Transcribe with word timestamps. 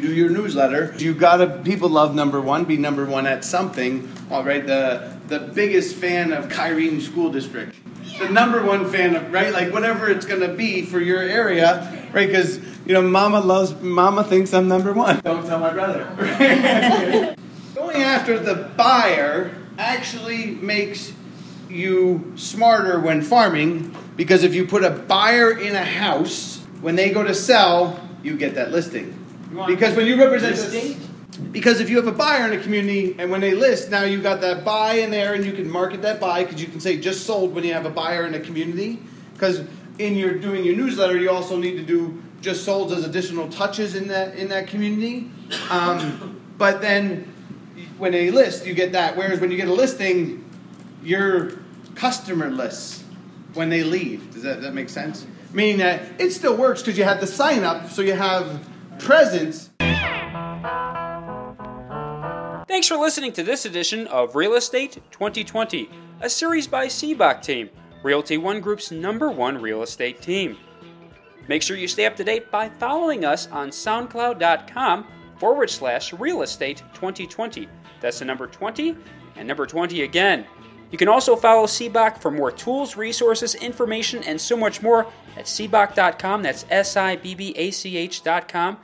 You 0.00 0.08
do 0.08 0.14
your 0.14 0.30
newsletter, 0.30 0.94
you 0.96 1.12
gotta 1.12 1.46
people 1.62 1.90
love 1.90 2.14
number 2.14 2.40
one, 2.40 2.64
be 2.64 2.78
number 2.78 3.04
one 3.04 3.26
at 3.26 3.44
something. 3.44 4.10
All 4.30 4.42
right, 4.42 4.66
the 4.66 5.14
the 5.28 5.40
biggest 5.40 5.94
fan 5.94 6.32
of 6.32 6.48
Kyrene 6.48 7.02
School 7.02 7.30
District, 7.30 7.76
the 8.18 8.30
number 8.30 8.64
one 8.64 8.90
fan 8.90 9.14
of 9.14 9.30
right, 9.30 9.52
like 9.52 9.74
whatever 9.74 10.08
it's 10.08 10.24
gonna 10.24 10.54
be 10.54 10.86
for 10.86 11.00
your 11.00 11.20
area, 11.20 12.08
right? 12.14 12.28
Because 12.28 12.60
you 12.86 12.94
know, 12.94 13.02
Mama 13.02 13.40
loves, 13.40 13.78
Mama 13.82 14.24
thinks 14.24 14.54
I'm 14.54 14.68
number 14.68 14.94
one. 14.94 15.20
Don't 15.20 15.44
tell 15.44 15.58
my 15.58 15.70
brother. 15.70 16.06
Going 17.74 17.96
after 17.98 18.38
the 18.38 18.70
buyer 18.78 19.54
actually 19.76 20.46
makes 20.46 21.12
you 21.68 22.32
smarter 22.36 22.98
when 23.00 23.20
farming 23.20 23.94
because 24.16 24.44
if 24.44 24.54
you 24.54 24.66
put 24.66 24.82
a 24.82 24.90
buyer 24.90 25.58
in 25.58 25.76
a 25.76 25.84
house, 25.84 26.64
when 26.80 26.96
they 26.96 27.10
go 27.10 27.22
to 27.22 27.34
sell, 27.34 28.00
you 28.22 28.38
get 28.38 28.54
that 28.54 28.70
listing. 28.70 29.19
Because 29.66 29.96
when 29.96 30.06
you 30.06 30.18
represent 30.18 30.56
the 30.56 30.96
because 31.52 31.80
if 31.80 31.88
you 31.88 31.96
have 31.96 32.06
a 32.06 32.12
buyer 32.12 32.46
in 32.46 32.58
a 32.58 32.62
community 32.62 33.16
and 33.18 33.30
when 33.30 33.40
they 33.40 33.54
list, 33.54 33.90
now 33.90 34.02
you've 34.02 34.22
got 34.22 34.40
that 34.42 34.64
buy 34.64 34.94
in 34.94 35.10
there 35.10 35.34
and 35.34 35.44
you 35.44 35.52
can 35.52 35.70
market 35.70 36.02
that 36.02 36.20
buy 36.20 36.44
because 36.44 36.60
you 36.60 36.68
can 36.68 36.80
say 36.80 36.98
just 36.98 37.26
sold 37.26 37.54
when 37.54 37.64
you 37.64 37.72
have 37.72 37.86
a 37.86 37.90
buyer 37.90 38.26
in 38.26 38.34
a 38.34 38.40
community. 38.40 39.00
Because 39.32 39.62
in 39.98 40.16
your 40.16 40.38
doing 40.38 40.64
your 40.64 40.76
newsletter, 40.76 41.16
you 41.16 41.30
also 41.30 41.56
need 41.56 41.76
to 41.76 41.82
do 41.82 42.22
just 42.40 42.64
sold 42.64 42.92
as 42.92 43.04
additional 43.04 43.48
touches 43.48 43.94
in 43.94 44.08
that 44.08 44.36
in 44.36 44.48
that 44.48 44.66
community. 44.66 45.30
Um, 45.70 46.40
but 46.58 46.80
then 46.80 47.32
when 47.98 48.12
they 48.12 48.30
list, 48.30 48.66
you 48.66 48.74
get 48.74 48.92
that. 48.92 49.16
Whereas 49.16 49.40
when 49.40 49.50
you 49.50 49.56
get 49.56 49.68
a 49.68 49.72
listing, 49.72 50.44
your 51.02 51.52
customer 51.94 52.50
lists 52.50 53.04
when 53.54 53.68
they 53.68 53.82
leave. 53.82 54.32
Does 54.32 54.42
that, 54.42 54.62
that 54.62 54.74
make 54.74 54.88
sense? 54.88 55.26
Meaning 55.52 55.78
that 55.78 56.20
it 56.20 56.30
still 56.30 56.56
works 56.56 56.80
because 56.82 56.96
you 56.96 57.04
have 57.04 57.20
the 57.20 57.26
sign 57.26 57.64
up, 57.64 57.90
so 57.90 58.02
you 58.02 58.12
have 58.12 58.66
presence. 59.00 59.70
Thanks 62.68 62.86
for 62.86 62.96
listening 62.96 63.32
to 63.32 63.42
this 63.42 63.66
edition 63.66 64.06
of 64.06 64.36
Real 64.36 64.54
Estate 64.54 64.98
2020, 65.10 65.90
a 66.20 66.30
series 66.30 66.66
by 66.66 66.86
Sibbach 66.86 67.42
Team, 67.42 67.68
Realty 68.02 68.38
One 68.38 68.60
Group's 68.60 68.90
number 68.90 69.30
one 69.30 69.60
real 69.60 69.82
estate 69.82 70.22
team. 70.22 70.56
Make 71.48 71.62
sure 71.62 71.76
you 71.76 71.88
stay 71.88 72.06
up 72.06 72.16
to 72.16 72.24
date 72.24 72.50
by 72.50 72.68
following 72.68 73.24
us 73.24 73.48
on 73.48 73.70
SoundCloud.com 73.70 75.06
forward 75.38 75.68
slash 75.68 76.12
real 76.12 76.42
estate 76.42 76.82
2020. 76.94 77.68
That's 78.00 78.20
the 78.20 78.24
number 78.24 78.46
20 78.46 78.96
and 79.36 79.48
number 79.48 79.66
20 79.66 80.02
again. 80.02 80.46
You 80.90 80.98
can 80.98 81.08
also 81.08 81.36
follow 81.36 81.66
Sibbach 81.66 82.18
for 82.18 82.30
more 82.30 82.50
tools, 82.50 82.96
resources, 82.96 83.54
information, 83.56 84.22
and 84.24 84.40
so 84.40 84.56
much 84.56 84.82
more 84.82 85.06
at 85.36 85.46
Sibbach.com. 85.46 86.42
That's 86.42 86.66
S 86.70 86.96
I 86.96 87.16
B 87.16 87.34
B 87.34 87.52
A 87.56 87.70
C 87.70 87.96
H.com 87.96 88.78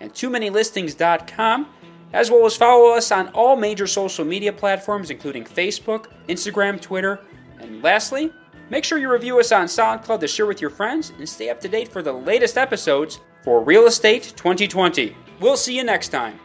and 0.00 0.14
too 0.14 0.30
many 0.30 0.50
listings.com, 0.50 1.68
as 2.12 2.30
well 2.30 2.44
as 2.46 2.56
follow 2.56 2.90
us 2.94 3.12
on 3.12 3.28
all 3.28 3.56
major 3.56 3.86
social 3.86 4.24
media 4.24 4.52
platforms, 4.52 5.10
including 5.10 5.44
Facebook, 5.44 6.06
Instagram, 6.28 6.80
Twitter, 6.80 7.20
and 7.60 7.82
lastly, 7.82 8.32
make 8.70 8.84
sure 8.84 8.98
you 8.98 9.10
review 9.10 9.38
us 9.38 9.52
on 9.52 9.66
SoundCloud 9.66 10.20
to 10.20 10.28
share 10.28 10.46
with 10.46 10.60
your 10.60 10.70
friends 10.70 11.12
and 11.18 11.28
stay 11.28 11.50
up 11.50 11.60
to 11.60 11.68
date 11.68 11.88
for 11.88 12.02
the 12.02 12.12
latest 12.12 12.56
episodes 12.58 13.20
for 13.44 13.62
Real 13.62 13.86
Estate 13.86 14.32
2020. 14.36 15.16
We'll 15.40 15.56
see 15.56 15.76
you 15.76 15.84
next 15.84 16.08
time. 16.08 16.38